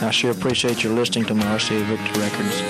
[0.00, 2.62] I sure appreciate your listening to my RCA Victor records.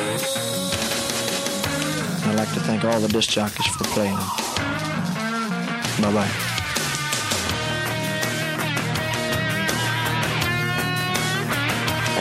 [2.26, 4.26] I'd like to thank all the disc jockeys for playing them.
[6.00, 6.30] Bye bye.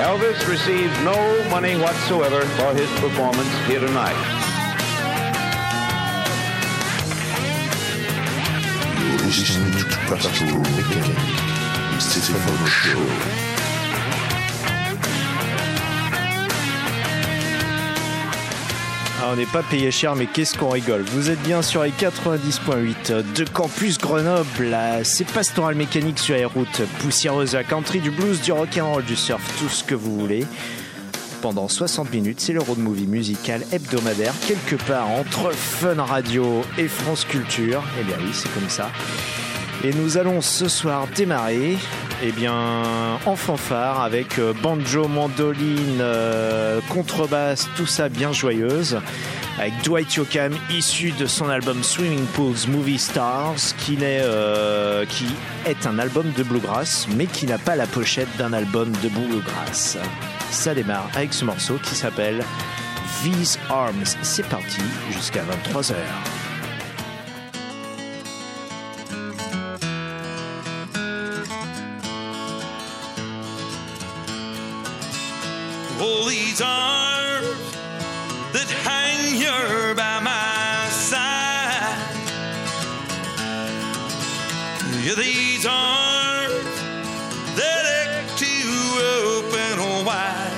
[0.04, 4.16] Elvis receives no money whatsoever for his performance here tonight.
[9.00, 12.02] You're listening to Pastoral Weekend.
[12.02, 13.57] Stephen Show.
[19.20, 21.02] Ah, on n'est pas payé cher, mais qu'est-ce qu'on rigole.
[21.02, 24.78] Vous êtes bien sur les 90.8 de Campus Grenoble.
[25.04, 29.42] C'est Pastoral Mécanique sur les routes poussiéreuses, la country, du blues, du rock'n'roll, du surf,
[29.58, 30.46] tout ce que vous voulez.
[31.42, 36.88] Pendant 60 minutes, c'est le road movie musical hebdomadaire, quelque part entre Fun Radio et
[36.88, 37.84] France Culture.
[38.00, 38.92] Eh bien oui, c'est comme ça.
[39.84, 41.78] Et nous allons ce soir démarrer
[42.24, 49.00] eh bien, en fanfare avec euh, banjo, mandoline, euh, contrebasse, tout ça bien joyeuse.
[49.60, 55.26] Avec Dwight Yoakam, issu de son album Swimming Pools Movie Stars, qui, n'est, euh, qui
[55.66, 59.98] est un album de bluegrass, mais qui n'a pas la pochette d'un album de bluegrass.
[60.52, 62.44] Ça démarre avec ce morceau qui s'appelle
[63.24, 64.16] These Arms.
[64.22, 65.96] C'est parti jusqu'à 23h.
[76.58, 77.72] These arms
[78.52, 82.16] that hang here by my side.
[85.04, 86.82] Yeah, these arms
[87.58, 88.54] that ache to
[89.38, 90.52] open wide.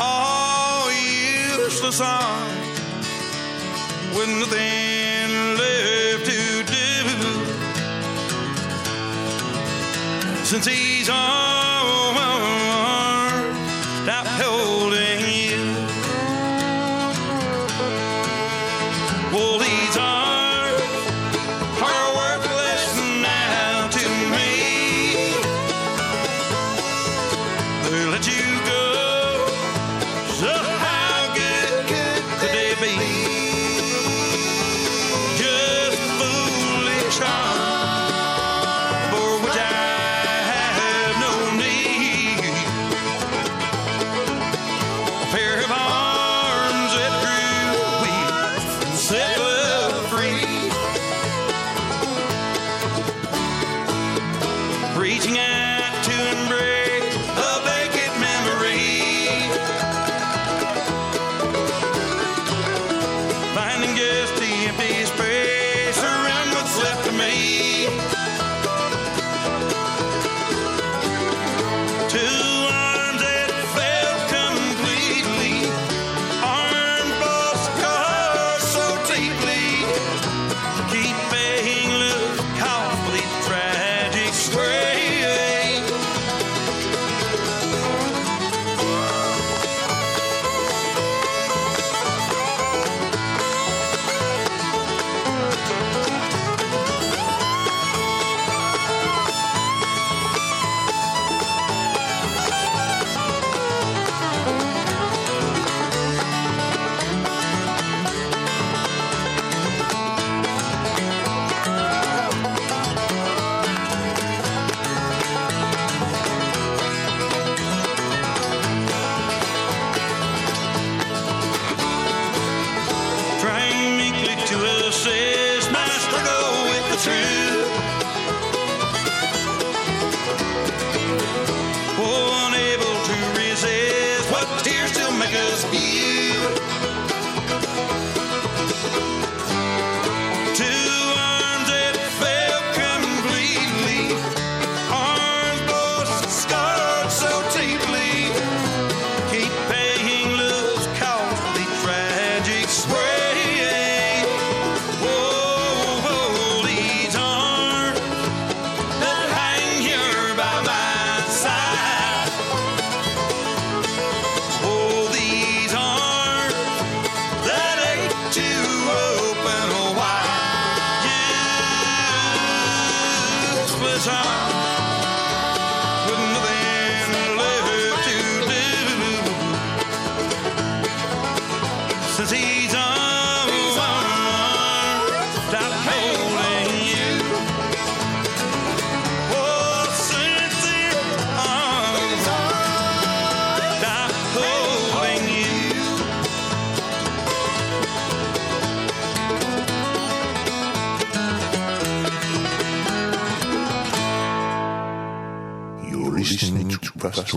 [0.00, 2.80] All useless arms
[4.12, 5.30] with nothing
[5.62, 6.84] left to do.
[10.44, 11.45] Since these arms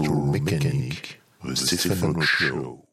[0.03, 2.88] to Pastoral Mechanic, the Stefano Show.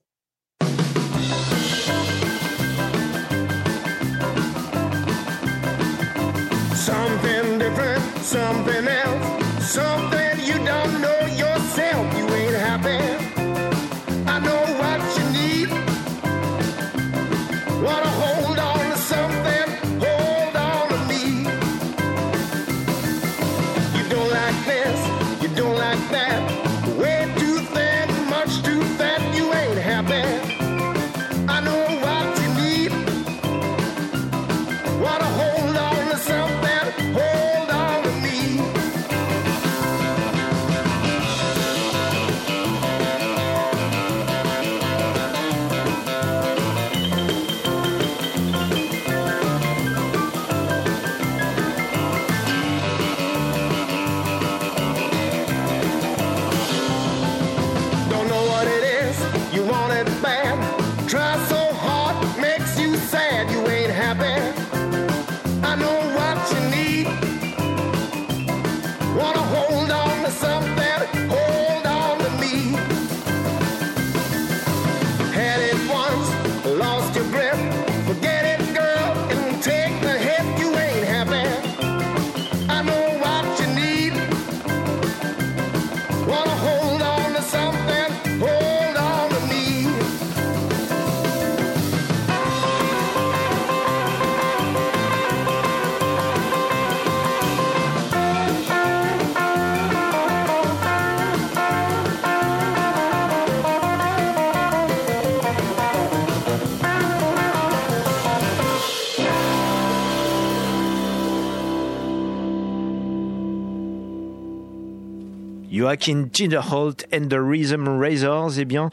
[115.77, 118.89] Joachim Tinderholt and the Rhythm Razors, eh bien,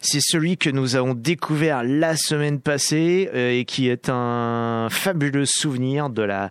[0.00, 5.46] c'est celui que nous avons découvert la semaine passée euh, et qui est un fabuleux
[5.46, 6.50] souvenir de la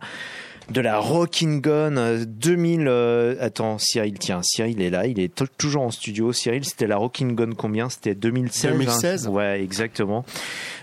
[0.69, 2.87] de la Rockin' Gun euh, 2000.
[2.87, 6.33] euh, attends, Cyril, tiens, Cyril est là, il est toujours en studio.
[6.33, 7.89] Cyril, c'était la Rockin' Gun combien?
[7.89, 8.73] C'était 2016 hein?
[8.73, 9.27] 2016.
[9.29, 10.25] Ouais, exactement.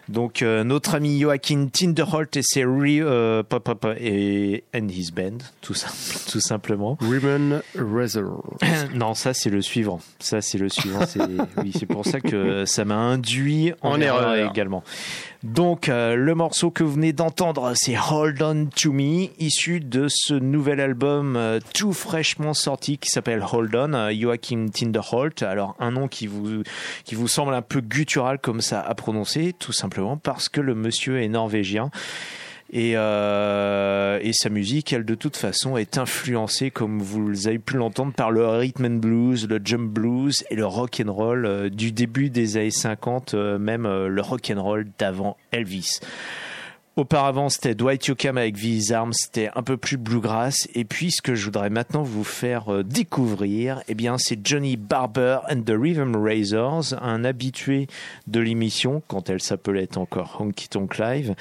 [0.08, 5.10] Donc euh, notre ami Joachim Tinderholt et ses re- euh, pop, pop, et and his
[5.10, 5.74] band, tout
[6.30, 6.98] tout simplement.
[7.00, 8.44] Women Razor.
[8.94, 10.00] Non, ça c'est le suivant.
[10.18, 11.06] Ça c'est le suivant.
[11.06, 11.20] C'est
[11.62, 14.50] oui, c'est pour ça que ça m'a induit en, En erreur, erreur.
[14.50, 14.84] également.
[15.42, 20.06] Donc euh, le morceau que vous venez d'entendre, c'est Hold On To Me, issu de
[20.08, 21.38] ce nouvel album
[21.74, 25.42] tout fraîchement sorti qui s'appelle Hold On, Joachim Tinderholt.
[25.42, 26.62] Alors un nom qui vous
[27.04, 30.74] qui vous semble un peu guttural comme ça à prononcer, tout simplement parce que le
[30.74, 31.90] monsieur est norvégien.
[32.72, 37.76] Et, euh, et sa musique, elle, de toute façon, est influencée, comme vous avez pu
[37.76, 41.68] l'entendre, par le rhythm and blues, le jump blues et le rock and roll euh,
[41.68, 46.00] du début des années 50, euh, même le rock and roll d'avant Elvis.
[46.96, 50.68] Auparavant, c'était Dwight Yoakam avec These Arms, c'était un peu plus bluegrass.
[50.76, 54.76] Et puis, ce que je voudrais maintenant vous faire euh, découvrir, eh bien, c'est Johnny
[54.76, 57.88] Barber and the Rhythm Razors, un habitué
[58.28, 61.34] de l'émission quand elle s'appelait encore Honky Tonk Live,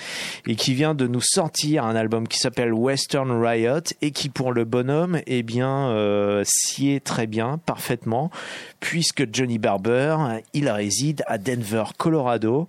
[0.48, 4.54] et qui vient de nous sortir un album qui s'appelle Western Riot et qui, pour
[4.54, 6.44] le bonhomme, eh bien, euh,
[6.82, 8.32] est très bien, parfaitement,
[8.80, 10.18] puisque Johnny Barber,
[10.54, 12.66] il réside à Denver, Colorado,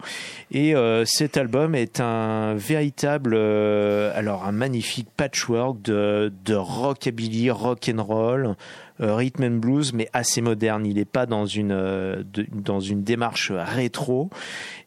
[0.50, 7.90] et euh, cet album est un véritable, euh, alors un magnifique patchwork de, rockabilly, rock
[7.93, 8.57] and roll,
[9.00, 10.87] euh, rhythm and blues, mais assez moderne.
[10.87, 14.31] Il n'est pas dans une euh, dans une démarche rétro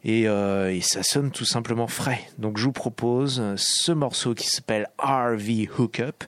[0.04, 2.20] et, et ça sonne tout simplement frais.
[2.38, 6.24] Donc je vous propose ce morceau qui s'appelle RV Hookup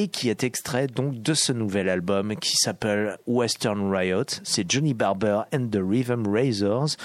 [0.00, 4.24] et qui est extrait donc de ce nouvel album qui s'appelle Western Riot.
[4.44, 6.96] C'est Johnny Barber and the Rhythm Razors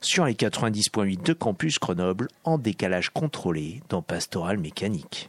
[0.00, 5.28] sur les 90.8 de Campus Grenoble en décalage contrôlé dans Pastoral Mécanique.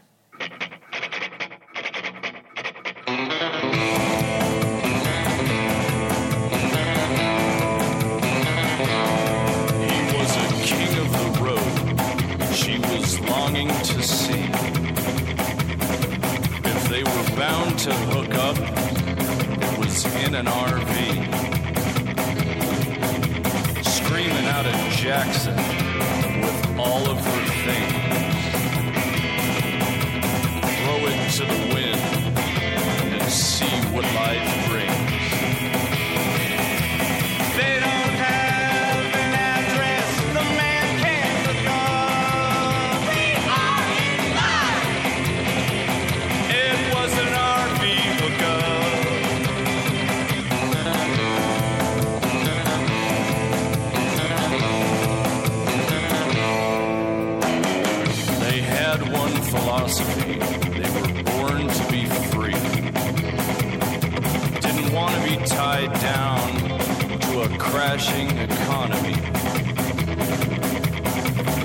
[67.97, 69.15] Crashing economy.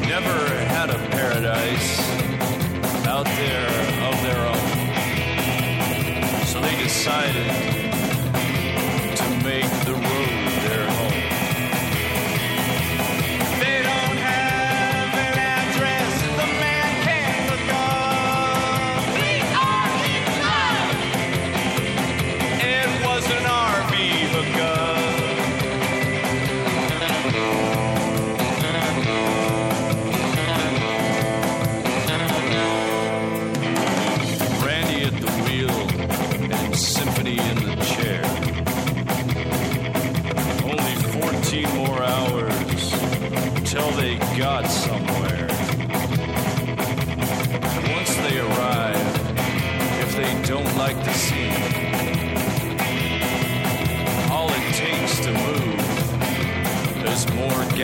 [0.08, 0.38] Never
[0.72, 2.00] had a paradise
[3.06, 3.68] out there
[4.08, 4.68] of their own.
[6.46, 7.71] So they decided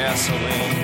[0.08, 0.77] gasoline.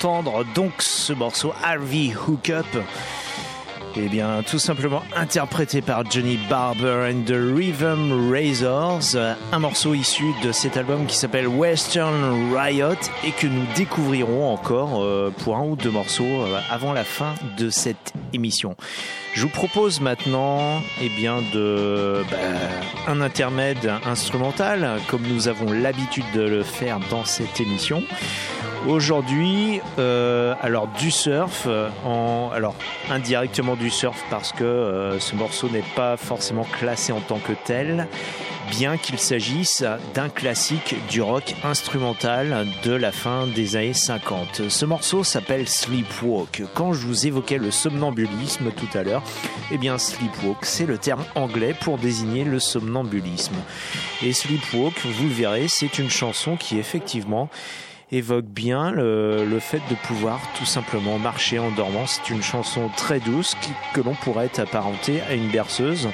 [0.00, 2.66] Venez d'entendre donc ce morceau Harvey Hookup.
[3.96, 9.16] Eh bien, tout simplement interprété par Johnny Barber and the Rhythm Razors,
[9.50, 15.02] un morceau issu de cet album qui s'appelle Western Riot et que nous découvrirons encore
[15.02, 18.76] euh, pour un ou deux morceaux euh, avant la fin de cette émission.
[19.34, 22.36] Je vous propose maintenant eh bien, de, bah,
[23.08, 28.04] un intermède instrumental, comme nous avons l'habitude de le faire dans cette émission.
[28.88, 32.74] Aujourd'hui, euh, alors du surf, euh, en, alors
[33.10, 37.52] indirectement du surf parce que euh, ce morceau n'est pas forcément classé en tant que
[37.64, 38.08] tel.
[38.70, 39.84] bien qu'il s'agisse
[40.14, 44.68] d'un classique du rock instrumental de la fin des années 50.
[44.68, 46.62] Ce morceau s'appelle Sleepwalk.
[46.74, 49.22] Quand je vous évoquais le somnambulisme tout à l'heure,
[49.72, 53.56] eh bien Sleepwalk, c'est le terme anglais pour désigner le somnambulisme.
[54.22, 57.50] Et Sleepwalk, vous le verrez, c'est une chanson qui effectivement
[58.12, 62.06] évoque bien le, le, fait de pouvoir tout simplement marcher en dormant.
[62.06, 66.08] C'est une chanson très douce qui, que l'on pourrait apparenter à une berceuse.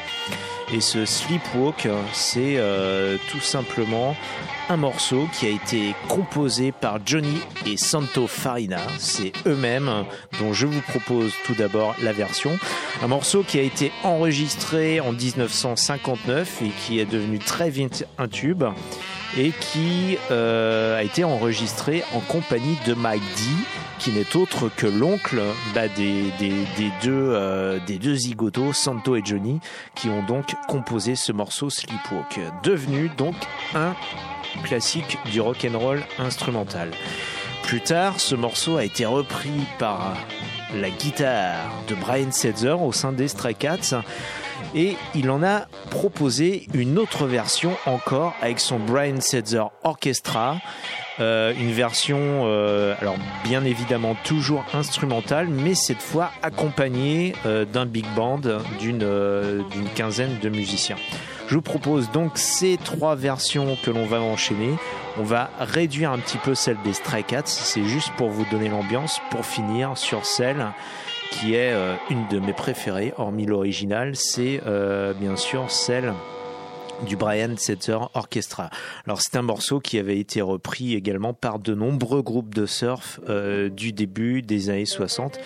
[0.72, 4.16] Et ce Sleepwalk, c'est euh, tout simplement
[4.68, 8.80] un morceau qui a été composé par Johnny et Santo Farina.
[8.98, 10.04] C'est eux-mêmes
[10.40, 12.58] dont je vous propose tout d'abord la version.
[13.00, 18.26] Un morceau qui a été enregistré en 1959 et qui est devenu très vite un
[18.26, 18.64] tube
[19.37, 23.42] et qui euh, a été enregistré en compagnie de Mike D,
[23.99, 25.40] qui n'est autre que l'oncle
[25.75, 29.61] bah, des, des, des, deux, euh, des deux zigotos, Santo et Johnny,
[29.95, 33.35] qui ont donc composé ce morceau Sleepwalk, devenu donc
[33.75, 33.95] un
[34.64, 36.90] classique du rock and roll instrumental.
[37.62, 40.14] Plus tard, ce morceau a été repris par
[40.75, 44.02] la guitare de Brian Setzer au sein des Stray Cats
[44.76, 50.59] et il en a proposé une autre version encore avec son Brian Setzer Orchestra.
[51.18, 57.87] Euh, une version, euh, alors bien évidemment toujours instrumentale, mais cette fois accompagnée euh, d'un
[57.87, 58.42] big band
[58.78, 58.99] d'une
[59.71, 60.97] d'une quinzaine de musiciens.
[61.49, 64.75] Je vous propose donc ces trois versions que l'on va enchaîner.
[65.18, 68.68] On va réduire un petit peu celle des Stray Cats, c'est juste pour vous donner
[68.68, 70.66] l'ambiance, pour finir sur celle
[71.30, 76.12] qui est euh, une de mes préférées, hormis l'original, c'est euh, bien sûr celle
[77.06, 78.71] du Brian Setzer Orchestra.
[79.06, 83.21] Alors c'est un morceau qui avait été repris également par de nombreux groupes de surf
[83.28, 85.38] euh, du début des années 60.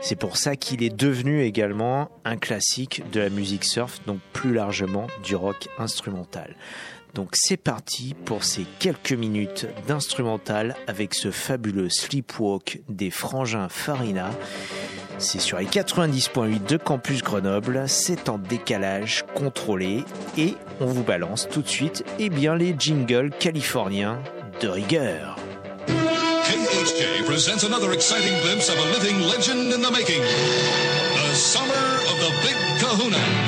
[0.00, 4.54] C'est pour ça qu'il est devenu également un classique de la musique surf, donc plus
[4.54, 6.54] largement du rock instrumental.
[7.14, 14.30] Donc c'est parti pour ces quelques minutes d'instrumental avec ce fabuleux sleepwalk des frangins Farina.
[15.18, 20.04] C'est sur les 90.8 de Campus Grenoble, c'est en décalage contrôlé
[20.36, 24.20] et on vous balance tout de suite eh bien, les jingles californiens
[24.60, 25.36] de rigueur.
[27.26, 30.22] Presents another exciting glimpse of a living legend in the making.
[30.22, 32.38] The summer of the
[32.80, 33.47] Kahuna.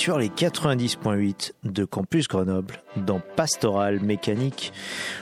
[0.00, 4.72] Sur les 90.8 de Campus Grenoble dans Pastoral Mécanique.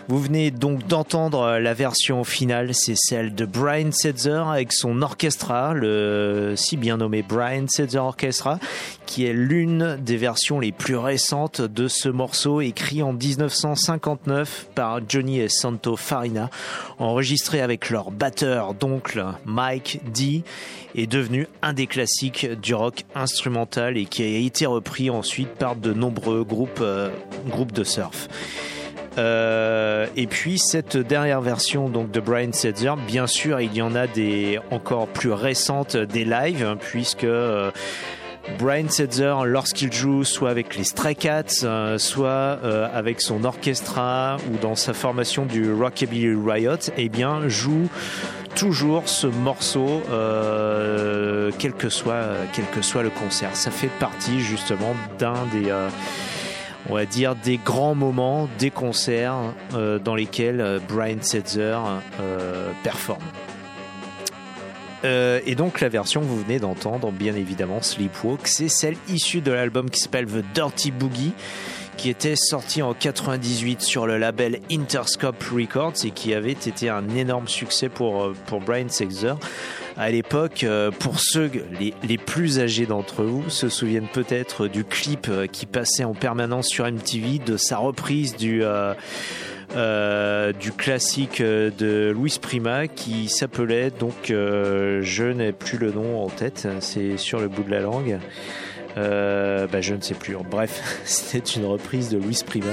[0.07, 5.75] Vous venez donc d'entendre la version finale, c'est celle de Brian Setzer avec son orchestra,
[5.75, 8.61] le si bien nommé Brian Setzer Orchestra,
[9.09, 15.01] qui est l'une des versions les plus récentes de ce morceau écrit en 1959 par
[15.09, 16.51] Johnny et Santo Farina,
[16.99, 20.43] enregistré avec leur batteur d'oncle Mike D,
[20.95, 25.75] est devenu un des classiques du rock instrumental et qui a été repris ensuite par
[25.75, 27.09] de nombreux groupes, euh,
[27.49, 28.29] groupes de surf.
[29.17, 33.95] Euh, et puis cette dernière version donc de Brian Setzer, bien sûr, il y en
[33.95, 37.71] a des encore plus récentes des lives, puisque euh,
[38.59, 44.37] Brian Setzer, lorsqu'il joue soit avec les Stray Cats, euh, soit euh, avec son orchestra
[44.51, 47.89] ou dans sa formation du Rockabilly Riot, eh bien, joue
[48.55, 52.23] toujours ce morceau, euh, quel que soit
[53.03, 53.55] le concert.
[53.55, 55.73] Ça fait partie justement d'un des
[56.89, 59.37] on va dire des grands moments des concerts
[60.05, 61.79] dans lesquels Brian Setzer
[62.83, 63.23] performe.
[65.05, 69.41] Euh, et donc la version que vous venez d'entendre, bien évidemment, Sleepwalk, c'est celle issue
[69.41, 71.33] de l'album qui s'appelle The Dirty Boogie,
[71.97, 77.09] qui était sorti en 98 sur le label Interscope Records et qui avait été un
[77.11, 79.35] énorme succès pour, euh, pour Brian Setzer.
[79.97, 84.85] À l'époque, euh, pour ceux les, les plus âgés d'entre vous se souviennent peut-être du
[84.85, 88.63] clip qui passait en permanence sur MTV, de sa reprise du
[89.77, 95.93] euh, du classique euh, de Louis Prima qui s'appelait donc euh, je n'ai plus le
[95.93, 98.19] nom en tête, c'est sur le bout de la langue.
[98.97, 100.37] Euh, bah, je ne sais plus.
[100.51, 102.73] Bref, c'était une reprise de Louis Prima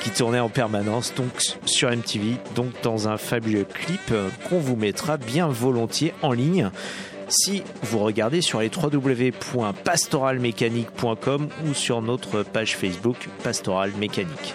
[0.00, 1.30] qui tournait en permanence donc
[1.64, 4.12] sur MTV, donc dans un fabuleux clip
[4.48, 6.70] qu'on vous mettra bien volontiers en ligne
[7.28, 14.54] si vous regardez sur les www.pastoralmécanique.com ou sur notre page Facebook Pastoral Mécanique.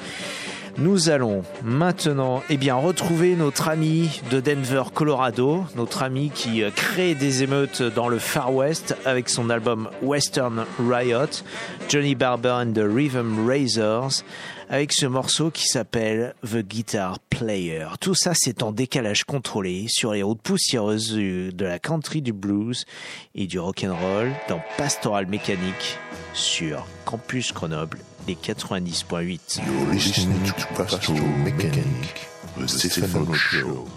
[0.81, 6.71] Nous allons maintenant eh bien, retrouver notre ami de Denver, Colorado, notre ami qui euh,
[6.71, 11.43] crée des émeutes dans le Far West avec son album Western Riot,
[11.89, 14.23] Johnny Barber and the Rhythm Razors,
[14.69, 17.87] avec ce morceau qui s'appelle The Guitar Player.
[17.99, 22.85] Tout ça, c'est en décalage contrôlé sur les routes poussiéreuses de la country, du blues
[23.35, 25.97] et du rock'n'roll dans Pastoral Mécanique
[26.33, 29.59] sur Campus Grenoble et 90.8.
[29.65, 32.27] You're listening to Pastoral Mechanic,
[32.57, 33.87] the Stefano Show.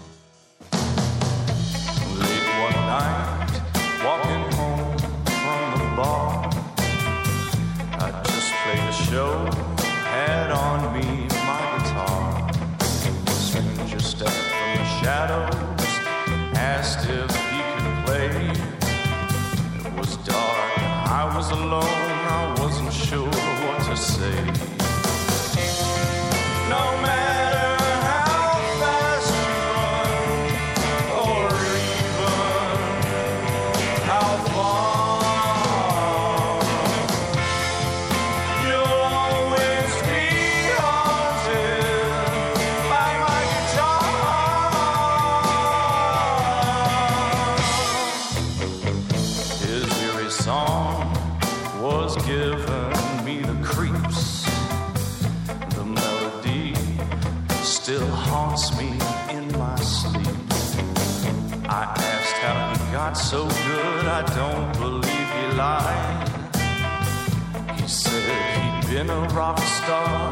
[69.05, 70.31] Been a rock star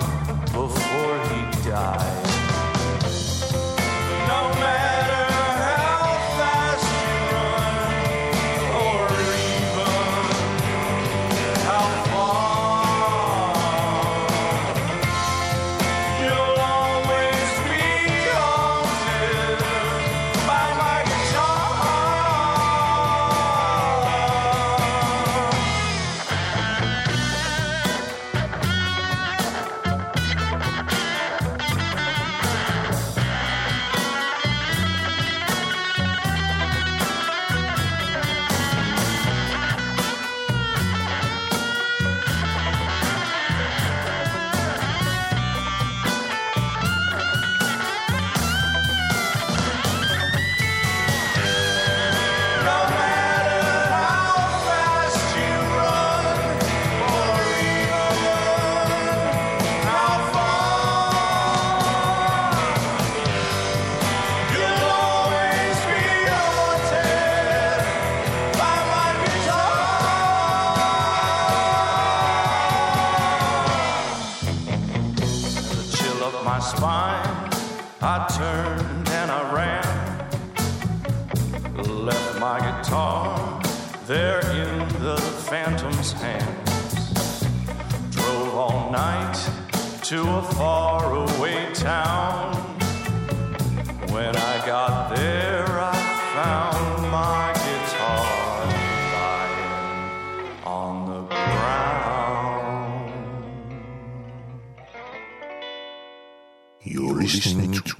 [0.53, 2.10] before he died.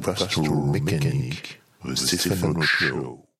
[0.02, 3.31] Pastoral Mechanic, the Stefano Show.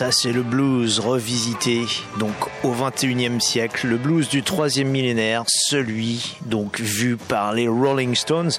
[0.00, 1.84] Ça, c'est le blues revisité,
[2.18, 2.32] donc
[2.64, 8.50] au 21e siècle, le blues du troisième millénaire, celui donc vu par les Rolling Stones,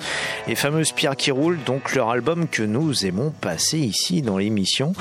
[0.48, 4.94] les fameuses pierres qui roulent, donc leur album que nous aimons passer ici dans l'émission.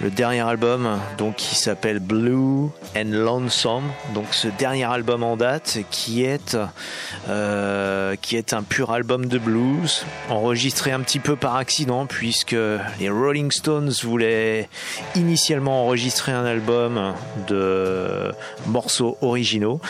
[0.00, 5.78] Le dernier album, donc qui s'appelle Blue and Lonesome, donc ce dernier album en date
[5.90, 6.56] qui est
[7.28, 12.56] euh, qui est un pur album de blues, enregistré un petit peu par accident puisque
[13.00, 14.68] les Rolling Stones voulaient
[15.14, 17.14] initialement enregistrer un album
[17.48, 18.32] de
[18.66, 19.80] morceaux originaux.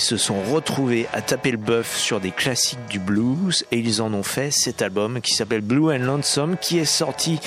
[0.00, 4.14] Se sont retrouvés à taper le bœuf sur des classiques du blues et ils en
[4.14, 7.38] ont fait cet album qui s'appelle Blue and Lonesome qui est sorti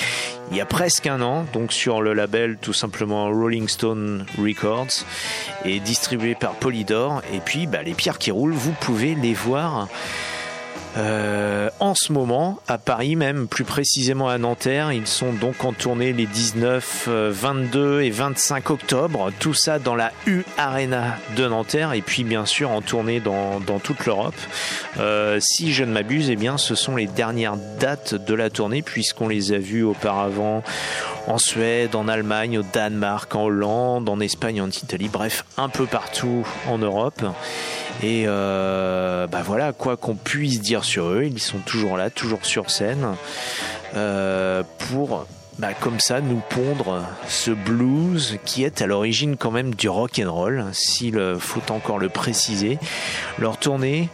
[0.52, 5.04] il y a presque un an, donc sur le label tout simplement Rolling Stone Records
[5.64, 7.22] et distribué par Polydor.
[7.32, 9.88] Et puis bah, les pierres qui roulent, vous pouvez les voir
[10.96, 15.72] euh, en ce moment, à Paris même, plus précisément à Nanterre, ils sont donc en
[15.72, 19.30] tournée les 19, euh, 22 et 25 octobre.
[19.40, 23.58] Tout ça dans la U Arena de Nanterre et puis bien sûr en tournée dans,
[23.60, 24.34] dans toute l'Europe.
[25.00, 28.82] Euh, si je ne m'abuse, eh bien, ce sont les dernières dates de la tournée
[28.82, 30.62] puisqu'on les a vus auparavant
[31.26, 35.86] en Suède, en Allemagne, au Danemark, en Hollande, en Espagne, en Italie, bref, un peu
[35.86, 37.22] partout en Europe.
[38.02, 42.44] Et euh, bah voilà, quoi qu'on puisse dire sur eux, ils sont toujours là, toujours
[42.44, 43.14] sur scène,
[43.94, 45.26] euh, pour
[45.58, 50.20] bah, comme ça nous pondre ce blues qui est à l'origine quand même du rock
[50.22, 52.78] and roll, s'il faut encore le préciser.
[53.38, 54.08] Leur tournée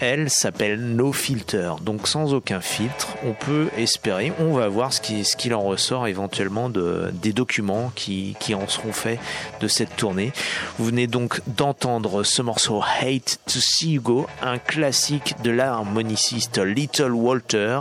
[0.00, 1.72] elle s'appelle No Filter.
[1.82, 5.00] Donc sans aucun filtre, on peut espérer, on va voir ce
[5.36, 9.18] qu'il en ressort éventuellement de, des documents qui, qui en seront faits
[9.60, 10.32] de cette tournée.
[10.78, 16.58] Vous venez donc d'entendre ce morceau Hate to See You Go, un classique de l'harmoniciste
[16.58, 17.80] Little Walter,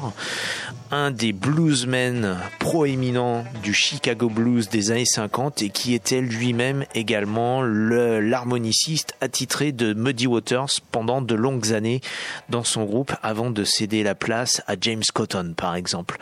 [0.91, 7.61] un des bluesmen proéminents du Chicago Blues des années 50 et qui était lui-même également
[7.61, 12.01] l'harmoniciste attitré de Muddy Waters pendant de longues années
[12.49, 16.17] dans son groupe avant de céder la place à James Cotton par exemple.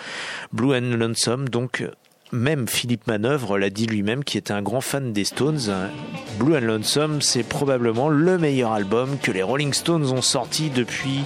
[0.51, 1.84] Blue and Lonesome donc
[2.32, 5.61] même Philippe Manœuvre l'a dit lui-même, qui était un grand fan des Stones.
[6.39, 11.21] Blue and Lonesome, c'est probablement le meilleur album que les Rolling Stones ont sorti depuis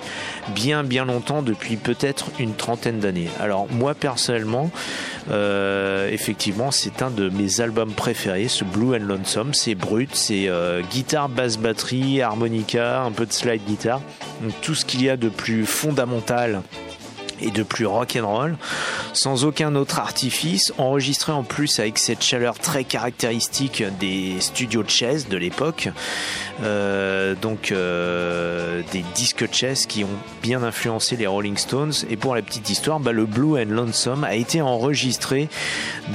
[0.54, 3.30] bien bien longtemps, depuis peut-être une trentaine d'années.
[3.40, 4.70] Alors moi personnellement,
[5.32, 9.54] euh, effectivement, c'est un de mes albums préférés, ce Blue and Lonesome.
[9.54, 14.02] C'est brut, c'est euh, guitare, basse, batterie, harmonica, un peu de slide guitare,
[14.62, 16.62] tout ce qu'il y a de plus fondamental
[17.42, 18.58] et de plus rock and roll,
[19.14, 24.90] sans aucun autre artifice, enregistré en plus avec cette chaleur très caractéristique des studios de
[24.90, 25.90] chess de l'époque,
[26.64, 30.08] euh, donc euh, des disques chess qui ont
[30.42, 31.94] bien influencé les Rolling Stones.
[32.10, 35.50] Et pour la petite histoire, bah, le Blue and Lonesome a été enregistré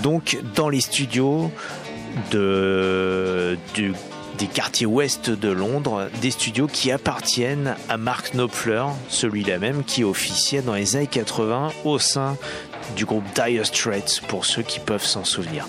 [0.02, 1.50] donc dans les studios
[2.30, 3.92] de, du
[4.38, 10.04] des quartiers ouest de Londres, des studios qui appartiennent à Mark Knopfler, celui-là même qui
[10.04, 12.36] officiait dans les années 80 au sein
[12.96, 15.66] du groupe Dire Straits, pour ceux qui peuvent s'en souvenir.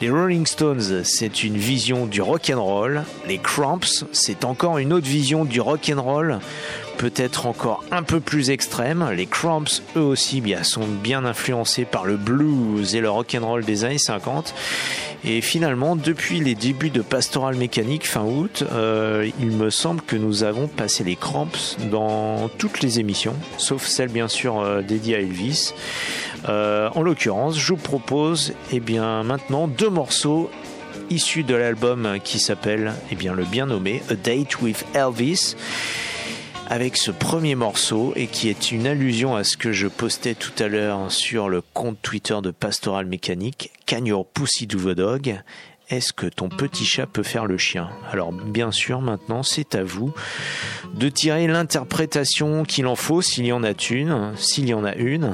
[0.00, 3.02] Les Rolling Stones, c'est une vision du rock and roll.
[3.26, 6.38] Les Cramps, c'est encore une autre vision du rock and roll,
[6.98, 9.10] peut-être encore un peu plus extrême.
[9.16, 13.64] Les Cramps, eux aussi, sont bien influencés par le blues et le rock and roll
[13.64, 14.54] des années 50.
[15.24, 20.16] Et finalement, depuis les débuts de Pastoral Mécanique fin août, euh, il me semble que
[20.16, 25.16] nous avons passé les cramps dans toutes les émissions, sauf celle bien sûr euh, dédiée
[25.16, 25.74] à Elvis.
[26.48, 30.50] Euh, en l'occurrence, je vous propose eh bien, maintenant deux morceaux
[31.10, 35.56] issus de l'album qui s'appelle eh bien, le bien nommé A Date with Elvis
[36.68, 40.52] avec ce premier morceau et qui est une allusion à ce que je postais tout
[40.58, 43.70] à l'heure sur le compte Twitter de Pastoral Mécanique.
[43.86, 44.78] Can your pussy do?
[45.90, 47.88] Est-ce que ton petit chat peut faire le chien?
[48.12, 50.12] Alors bien sûr, maintenant c'est à vous
[50.94, 54.94] de tirer l'interprétation qu'il en faut, s'il y en a une, s'il y en a
[54.94, 55.32] une.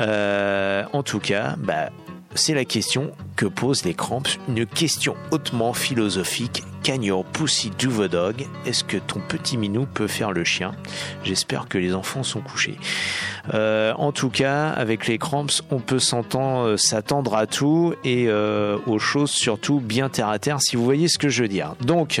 [0.00, 1.90] Euh, en tout cas, bah,
[2.34, 6.62] c'est la question que posent les cramps, une question hautement philosophique.
[6.82, 10.72] Can your pussy do the dog Est-ce que ton petit minou peut faire le chien?
[11.24, 12.78] J'espère que les enfants sont couchés.
[13.54, 18.78] Euh, en tout cas, avec les cramps, on peut euh, s'attendre à tout et euh,
[18.86, 21.74] aux choses surtout bien terre à terre, si vous voyez ce que je veux dire.
[21.80, 22.20] Donc,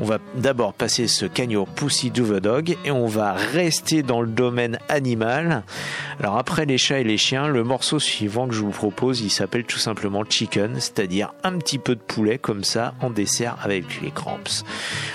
[0.00, 4.02] on va d'abord passer ce Can your pussy do the dog et on va rester
[4.02, 5.62] dans le domaine animal.
[6.18, 9.30] Alors après les chats et les chiens, le morceau suivant que je vous propose, il
[9.30, 13.75] s'appelle tout simplement chicken, c'est-à-dire un petit peu de poulet comme ça en dessert avec
[14.02, 14.64] les cramps.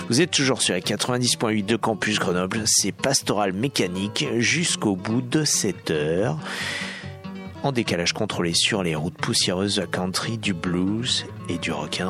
[0.10, 5.44] Vous êtes toujours sur la 90.8 de Campus Grenoble, c'est pastoral mécanique jusqu'au bout de
[5.44, 6.38] 7 heures
[7.64, 12.02] en décalage contrôlé sur les routes poussiéreuses de country, du blues et du rock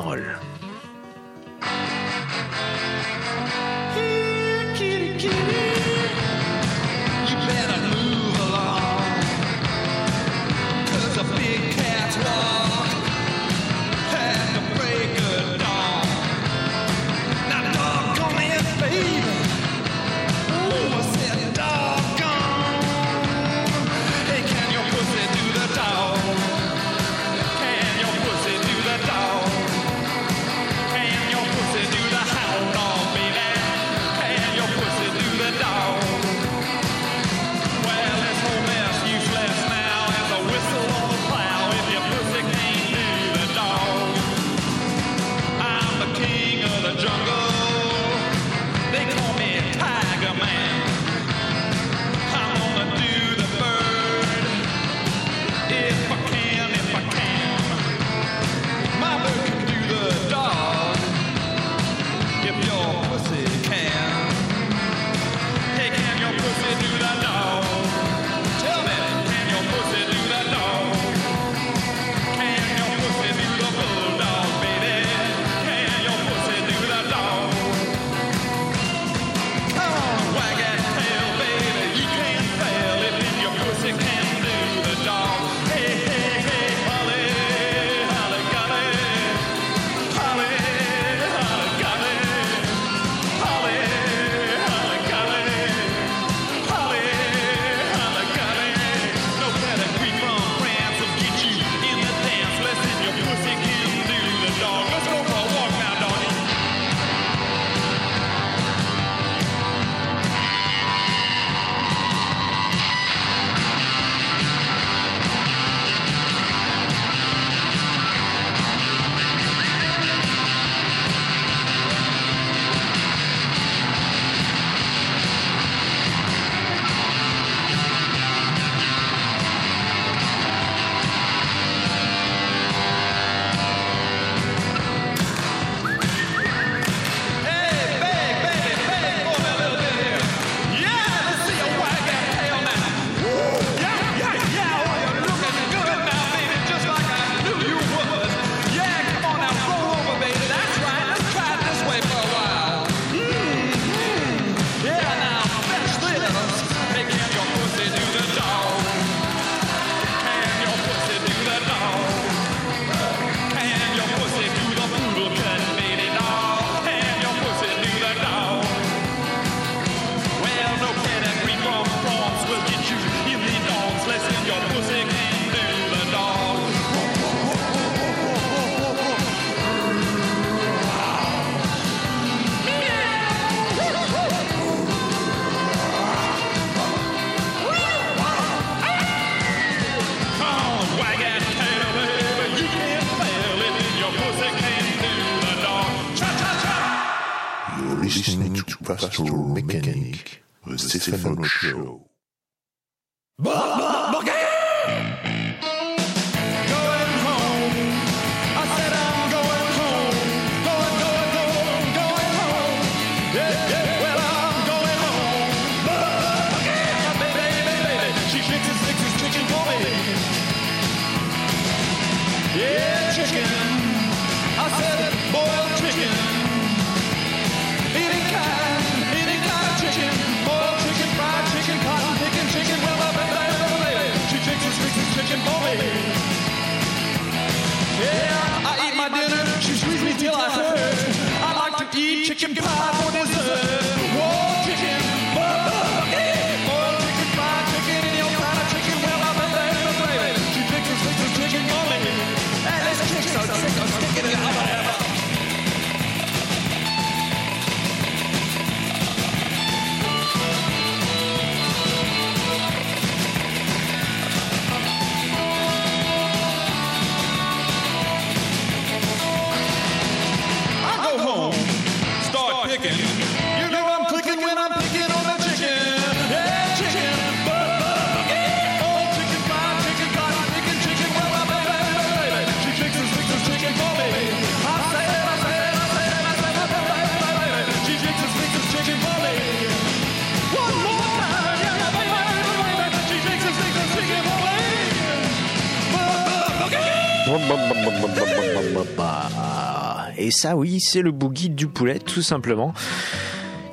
[300.18, 302.74] Et ça, oui, c'est le boogie du poulet, tout simplement.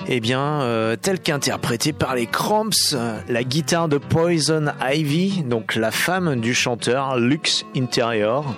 [0.08, 2.96] Eh bien, euh, tel qu'interprété par les Cramps,
[3.28, 8.56] la guitare de Poison Ivy, donc la femme du chanteur Lux Interior,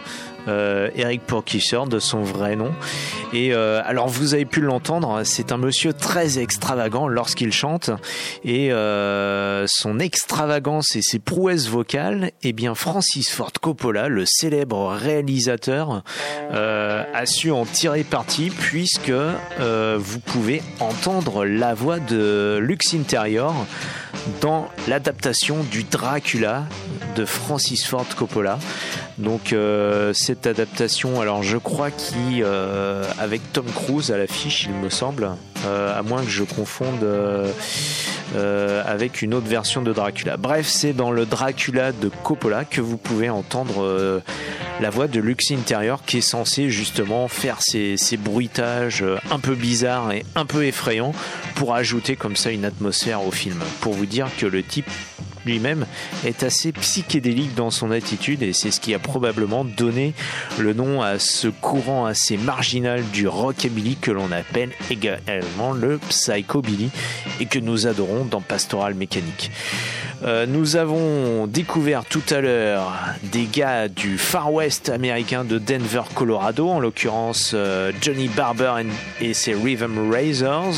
[0.47, 2.71] Eric Porkisser de son vrai nom.
[3.33, 7.89] Et euh, alors vous avez pu l'entendre, c'est un monsieur très extravagant lorsqu'il chante
[8.43, 14.89] et euh, son extravagance et ses prouesses vocales, eh bien Francis Ford Coppola, le célèbre
[14.89, 16.03] réalisateur,
[16.51, 22.93] euh, a su en tirer parti puisque euh, vous pouvez entendre la voix de Lux
[22.93, 23.53] Interior
[24.41, 26.65] dans l'adaptation du Dracula
[27.15, 28.59] de Francis Ford Coppola.
[29.17, 34.73] Donc euh, cette adaptation, alors je crois qu'il euh, avec Tom Cruise à l'affiche, il
[34.73, 35.31] me semble,
[35.65, 37.51] euh, à moins que je confonde euh,
[38.35, 40.37] euh, avec une autre version de Dracula.
[40.37, 44.21] Bref, c'est dans le Dracula de Coppola que vous pouvez entendre
[44.79, 50.11] la voix de Lux Interior qui est censé justement faire ces, bruitages un peu bizarres
[50.11, 51.13] et un peu effrayants
[51.55, 53.59] pour ajouter comme ça une atmosphère au film.
[53.81, 54.89] Pour vous dire que le type
[55.45, 55.85] lui-même
[56.25, 60.13] est assez psychédélique dans son attitude et c'est ce qui a probablement donné
[60.59, 64.71] le nom à ce courant assez marginal du rockabilly que l'on appelle
[65.73, 66.89] le psychobilly
[67.39, 69.51] et que nous adorons dans Pastoral Mécanique.
[70.23, 72.93] Euh, nous avons découvert tout à l'heure
[73.23, 78.73] des gars du Far West américain de Denver, Colorado, en l'occurrence euh, Johnny Barber
[79.19, 80.75] et ses Rhythm Razors.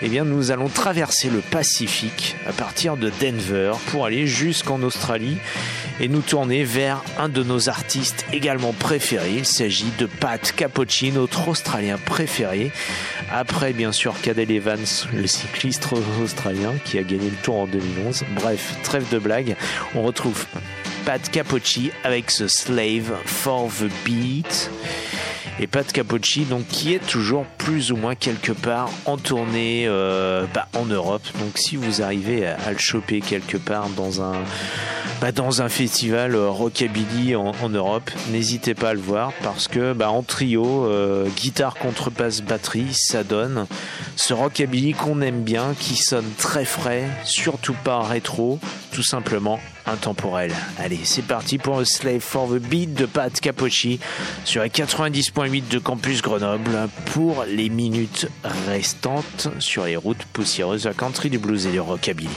[0.00, 5.36] Eh bien, nous allons traverser le Pacifique à partir de Denver pour aller jusqu'en Australie
[6.00, 9.34] et nous tourner vers un de nos artistes également préférés.
[9.38, 12.70] Il s'agit de Pat Capocci, notre Australien préféré.
[13.30, 14.78] Après, bien sûr, Cadel Evans,
[15.12, 15.86] le cycliste
[16.22, 18.24] australien qui a gagné le Tour en 2011.
[18.34, 19.56] Bref, trêve de blague.
[19.94, 20.46] On retrouve
[21.08, 24.70] Pat Capocci avec ce Slave for the Beat.
[25.58, 30.44] Et Pat Capocci, donc, qui est toujours plus ou moins quelque part en tournée euh,
[30.52, 31.22] bah, en Europe.
[31.40, 34.34] Donc, si vous arrivez à, le choper quelque part dans un,
[35.22, 39.66] bah, dans un festival euh, rockabilly en, en Europe, n'hésitez pas à le voir parce
[39.66, 43.66] que bah, en trio, euh, guitare, contrebasse, batterie, ça donne
[44.16, 48.58] ce rockabilly qu'on aime bien, qui sonne très frais, surtout pas rétro,
[48.92, 49.58] tout simplement
[49.90, 50.52] intemporel.
[50.78, 54.00] Allez, c'est parti pour Slave for the Beat de Pat Capocci
[54.44, 58.28] sur les 90.8 de Campus Grenoble pour les minutes
[58.68, 62.28] restantes sur les routes poussiéreuses à country du blues et du rockabilly.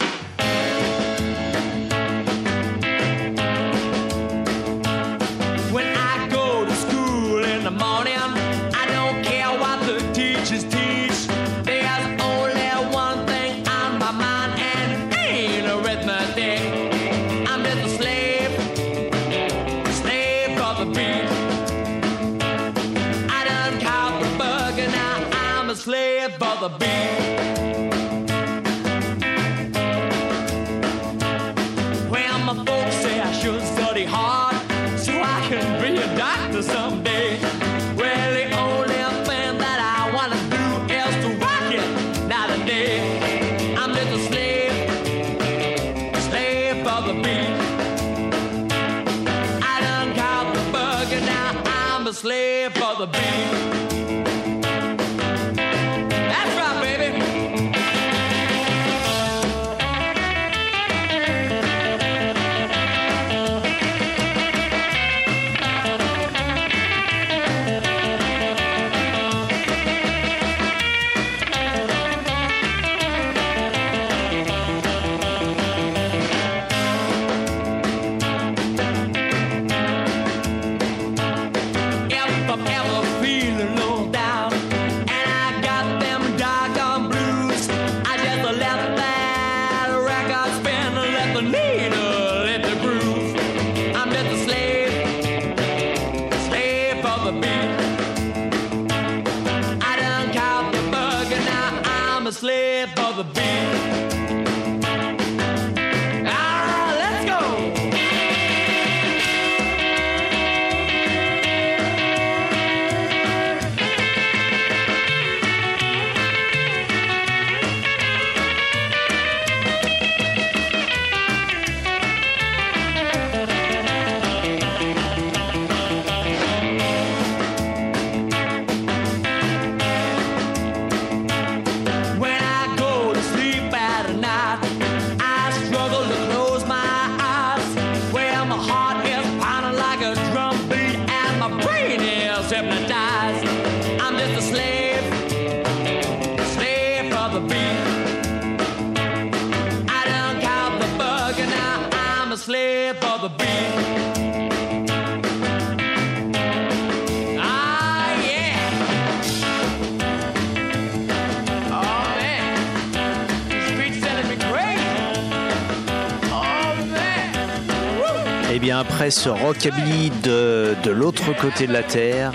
[168.54, 172.32] Eh bien, après ce rockabilly de, de l'autre côté de la Terre,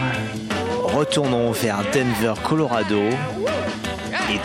[0.85, 3.03] retournons vers Denver, Colorado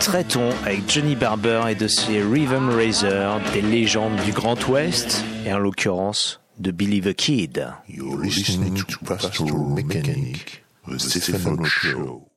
[0.02, 5.52] traitons avec Johnny Barber et de ses Rhythm Razor des légendes du Grand Ouest et
[5.52, 7.68] en l'occurrence de Billy the Kid.
[7.88, 12.28] You're listening to Pastoral Mechanic, the Stefano Show.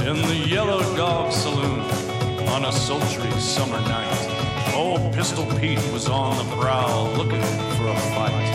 [0.00, 1.82] In the Yellow Dog Saloon
[2.46, 7.42] on a sultry summer night, old Pistol Pete was on the prowl looking
[7.76, 8.47] for a fight.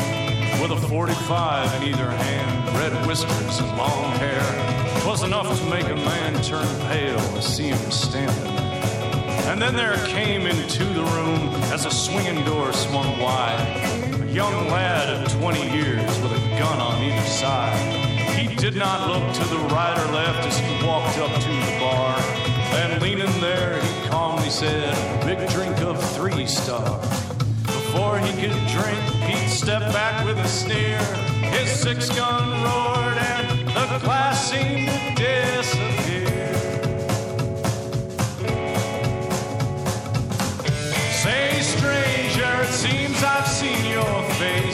[0.62, 4.84] With a 45 in either hand, red whiskers and long hair.
[5.04, 8.56] 'twas enough to make a man turn pale to see him standing.
[9.50, 13.60] And then there came into the room as a swinging door swung wide,
[14.22, 17.78] a young lad of 20 years with a gun on either side.
[18.38, 21.78] He did not look to the right or left as he walked up to the
[21.82, 22.18] bar.
[22.80, 24.96] And leaning there, he calmly said,
[25.26, 27.23] Big drink of three star.
[27.94, 30.98] Before he could drink, Pete stepped back with a sneer.
[31.52, 36.28] His six gun roared and the glass seemed to disappear.
[41.22, 44.73] Say, stranger, it seems I've seen your face.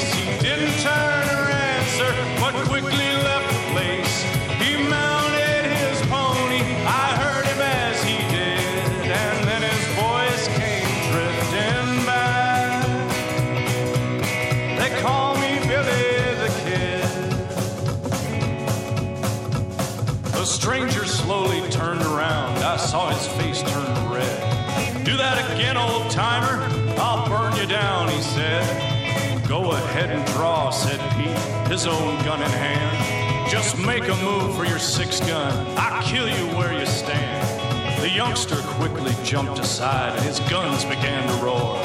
[20.70, 22.56] Stranger slowly turned around.
[22.60, 25.04] I saw his face turn red.
[25.04, 26.62] Do that again, old timer.
[27.00, 29.48] I'll burn you down, he said.
[29.48, 33.50] Go ahead and draw, said Pete, his own gun in hand.
[33.50, 35.52] Just make a move for your six gun.
[35.76, 38.00] I'll kill you where you stand.
[38.00, 41.78] The youngster quickly jumped aside and his guns began to roar.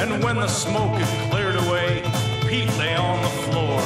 [0.00, 2.00] And when the smoke had cleared away,
[2.48, 3.82] Pete lay on the floor.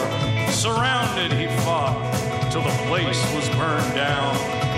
[0.52, 1.77] Surrounded, he fought
[2.62, 4.34] till the place was burned down.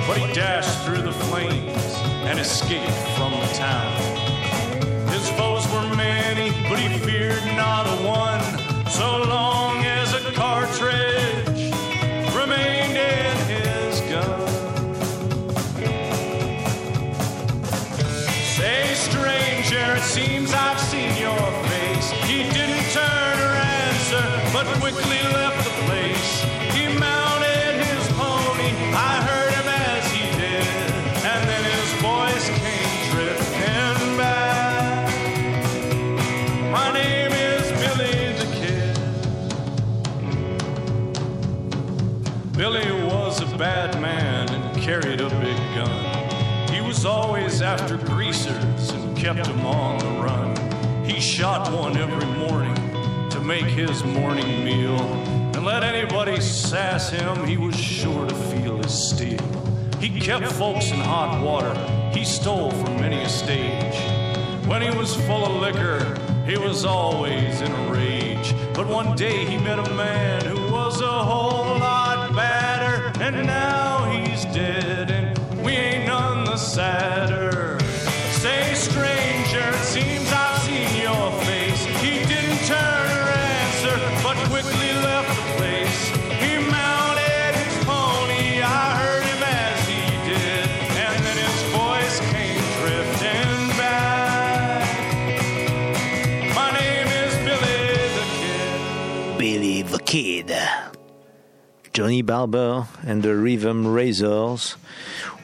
[0.06, 1.94] But he dashed through the flames
[2.28, 3.96] and escaped from the town.
[5.08, 9.59] His foes were many, but he feared not a one, so long
[47.00, 51.02] was always after greasers and kept them on the run.
[51.02, 52.74] He shot one every morning
[53.30, 55.00] to make his morning meal.
[55.54, 59.40] And let anybody sass him, he was sure to feel his steel.
[59.98, 61.74] He kept folks in hot water,
[62.12, 63.96] he stole from many a stage.
[64.66, 68.54] When he was full of liquor, he was always in a rage.
[68.74, 73.69] But one day he met a man who was a whole lot badder, and now
[76.70, 77.76] sadder.
[78.30, 81.84] Say, stranger, it seems I've seen your face.
[81.98, 86.00] He didn't turn or answer, but quickly left the place.
[86.38, 92.62] He mounted his pony, I heard him as he did, and then his voice came
[92.78, 94.86] drifting back.
[96.54, 97.82] My name is Billy
[98.14, 99.38] the Kid.
[99.38, 100.54] Billy the Kid.
[101.92, 104.76] Johnny Barber and the Rhythm Razors,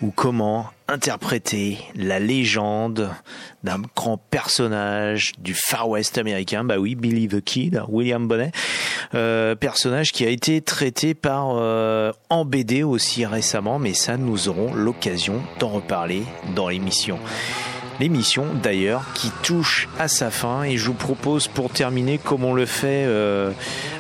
[0.02, 3.10] ou comment interpréter la légende
[3.64, 8.52] d'un grand personnage du Far West américain, bah oui, Billy the Kid, William Bonnet,
[9.14, 14.48] euh, personnage qui a été traité par euh, en BD aussi récemment, mais ça nous
[14.48, 16.22] aurons l'occasion d'en reparler
[16.54, 17.18] dans l'émission.
[17.98, 20.64] L'émission d'ailleurs qui touche à sa fin.
[20.64, 23.52] Et je vous propose pour terminer comme on le fait euh,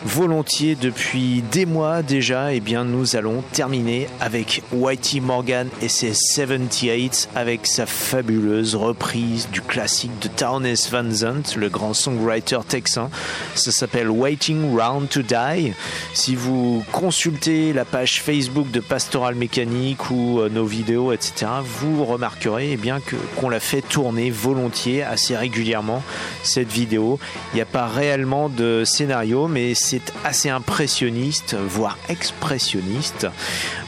[0.06, 6.14] volontiers depuis des mois déjà, et bien nous allons terminer avec Whitey Morgan et ses
[6.14, 13.10] 78 avec sa fabuleuse reprise du classique de Townes Van Zandt, le grand songwriter texan.
[13.56, 15.72] Ça s'appelle Waiting Round to Die.
[16.14, 22.04] Si vous consultez la page Facebook de Pastoral Mécanique ou euh, nos vidéos, etc., vous
[22.04, 23.00] remarquerez eh bien
[23.40, 26.02] qu'on l'a fait tourner volontiers assez régulièrement
[26.44, 27.18] cette vidéo.
[27.52, 33.26] Il n'y a pas réellement de scénario, mais c'est assez impressionniste, voire expressionniste.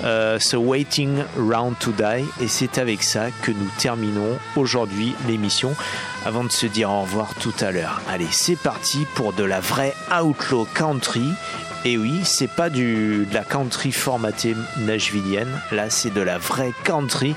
[0.05, 5.75] Euh, ce Waiting Round to Die, et c'est avec ça que nous terminons aujourd'hui l'émission.
[6.27, 8.01] Avant de se dire au revoir tout à l'heure.
[8.09, 11.31] Allez, c'est parti pour de la vraie outlaw country.
[11.85, 15.61] Et oui, c'est pas du, de la country formatée nashvillienne.
[15.71, 17.35] Là, c'est de la vraie country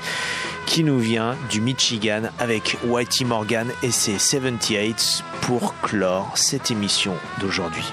[0.66, 7.14] qui nous vient du Michigan avec Whitey Morgan et ses 78 pour clore cette émission
[7.40, 7.84] d'aujourd'hui.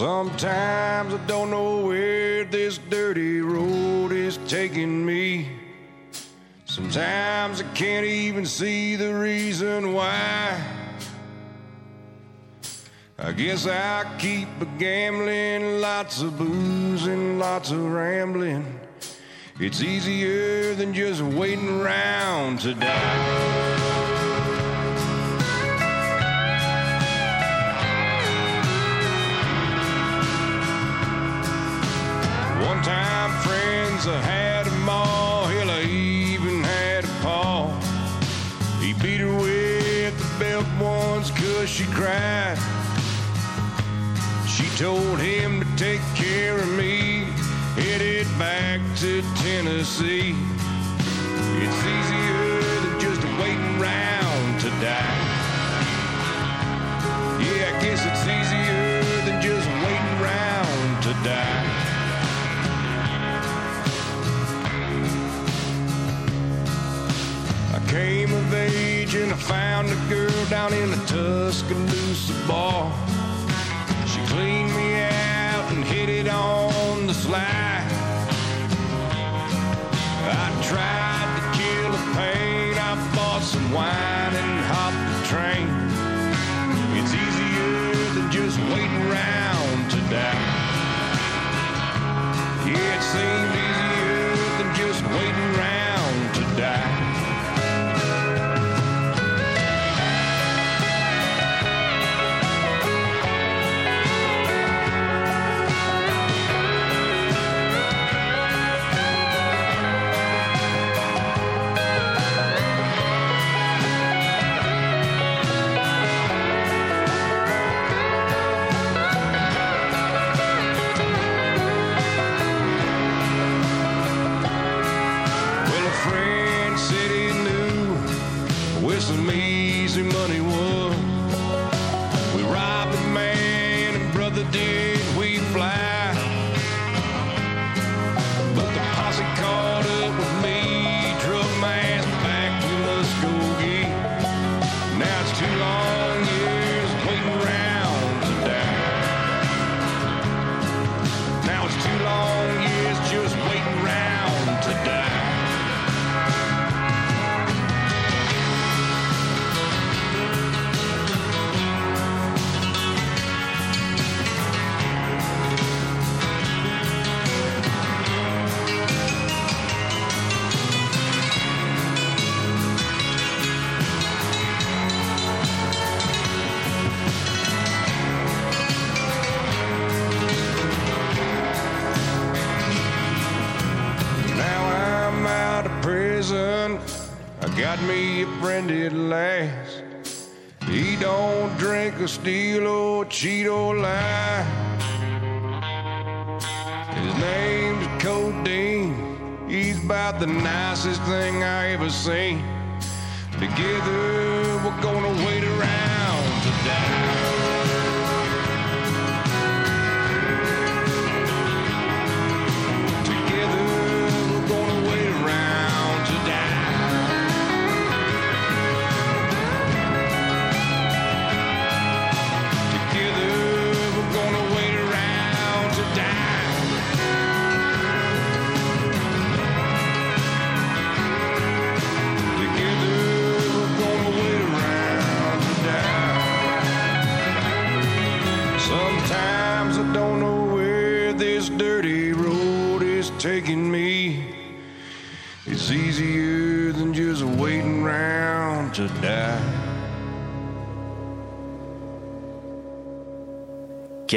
[0.00, 5.46] Sometimes I don't know where this dirty road is taking me.
[6.64, 10.58] Sometimes I can't even see the reason why.
[13.18, 18.80] I guess I keep a gambling, lots of booze and lots of rambling.
[19.58, 23.89] It's easier than just waiting around to die.
[49.90, 50.49] see.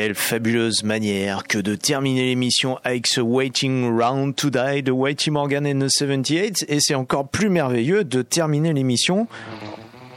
[0.04, 5.32] Quelle fabuleuse manière que de terminer l'émission avec ce Waiting Round to Die de Whitey
[5.32, 9.28] Morgan and the 78 et c'est encore plus merveilleux de terminer l'émission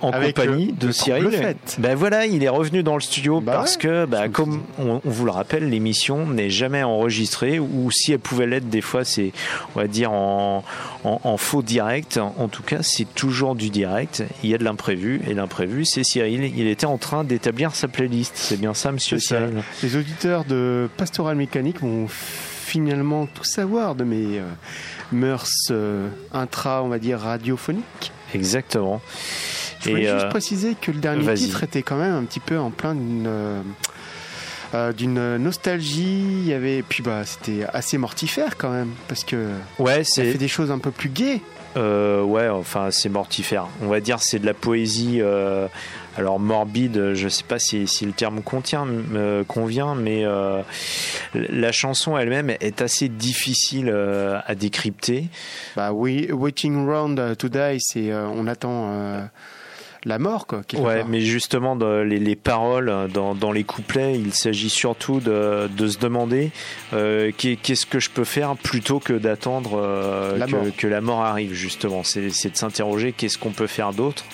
[0.02, 1.56] en Avec compagnie le- de le Cyril.
[1.78, 3.82] Ben voilà, il est revenu dans le studio Bah parce ouais.
[3.82, 8.18] que, bah, comme on, on vous le rappelle, l'émission n'est jamais enregistrée ou si elle
[8.18, 9.32] pouvait l'être, des fois c'est,
[9.74, 10.64] on va dire, en,
[11.04, 12.18] en, en faux direct.
[12.18, 14.22] En tout cas, c'est toujours du direct.
[14.42, 16.52] Il y a de l'imprévu et l'imprévu, c'est Cyril.
[16.56, 18.32] Il était en train d'établir sa playlist.
[18.36, 19.38] C'est bien ça, monsieur ça.
[19.38, 24.42] Cyril Les auditeurs de Pastoral Mécanique vont finalement tout savoir de mes euh,
[25.12, 28.12] mœurs euh, intra, on va dire, radiophoniques.
[28.34, 29.00] Exactement.
[29.86, 32.58] Je voulais juste euh, préciser que le dernier titre était quand même un petit peu
[32.58, 33.60] en plein d'une euh,
[34.74, 36.20] euh, d'une nostalgie.
[36.42, 40.38] Il y avait, puis bah, c'était assez mortifère quand même parce que Ouais, c'est fait
[40.38, 41.40] des choses un peu plus gaies.
[41.76, 43.66] Euh, ouais, enfin, c'est mortifère.
[43.82, 45.20] On va dire c'est de la poésie.
[45.20, 45.68] euh,
[46.16, 50.24] alors morbide, je sais pas si, si le terme contient, euh, convient, mais
[51.34, 55.28] la chanson elle-même est assez difficile à décrypter.
[55.76, 59.28] Bah oui, Waiting Round to Die, c'est on attend
[60.06, 60.62] la mort quoi.
[60.74, 61.08] Ouais, part.
[61.08, 65.88] mais justement, dans les, les paroles, dans, dans les couplets, il s'agit surtout de, de
[65.88, 66.52] se demander
[66.94, 70.38] euh, qu'est- qu'est-ce que je peux faire plutôt que d'attendre euh,
[70.76, 72.02] que, la mort arrive, justement.
[72.04, 74.24] C'est de s'interroger qu'est-ce qu'on peut faire d'autre.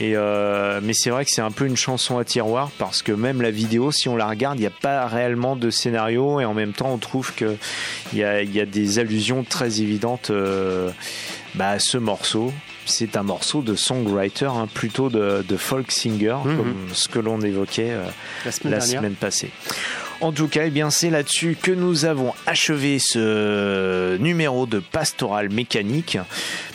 [0.00, 3.10] Et euh, mais c'est vrai que c'est un peu une chanson à tiroir parce que
[3.10, 6.44] même la vidéo, si on la regarde, il n'y a pas réellement de scénario et
[6.44, 7.56] en même temps, on trouve que
[8.12, 10.90] il y a, il y a des allusions très évidentes euh,
[11.56, 12.52] bah, à ce morceau.
[12.88, 16.56] C'est un morceau de songwriter, hein, plutôt de, de folk singer, Mhm.
[16.56, 18.04] comme ce que l'on évoquait euh,
[18.44, 19.00] la semaine la dernière.
[19.00, 19.50] semaine passée.
[20.20, 25.48] En tout cas, eh bien, c'est là-dessus que nous avons achevé ce numéro de Pastoral
[25.48, 26.18] Mécanique.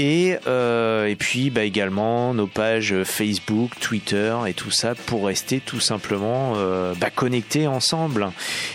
[0.00, 5.58] Et, euh, et puis bah, également nos pages Facebook, Twitter et tout ça pour rester
[5.58, 8.30] tout simplement euh, bah, connectés ensemble.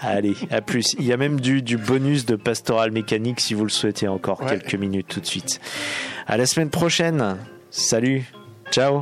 [0.02, 0.94] Allez, à plus.
[1.00, 4.42] Il y a même du, du bonus de pastoral mécanique si vous le souhaitez encore
[4.42, 4.50] Ouais.
[4.50, 5.60] quelques minutes tout de suite.
[6.28, 7.38] À la semaine prochaine.
[7.72, 8.26] Salut.
[8.72, 9.02] Ciao.